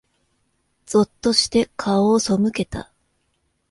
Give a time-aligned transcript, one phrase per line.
[0.87, 2.91] ぞっとして、顔を背けた。